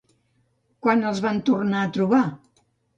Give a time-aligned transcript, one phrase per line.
[0.87, 2.27] Quan els van tornar a trobar?